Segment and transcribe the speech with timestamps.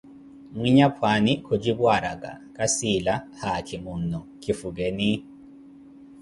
[0.53, 5.09] Mwinyapwaani kujipu araka, kasiila haakimunnu, kifukeni.